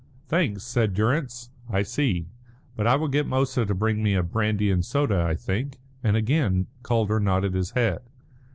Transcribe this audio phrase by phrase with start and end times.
[0.29, 1.51] "Thanks," said Durrance.
[1.69, 2.25] "I see,
[2.75, 6.17] but I will get Moussa to bring me a brandy and soda, I think," and
[6.17, 7.99] again Calder nodded his head.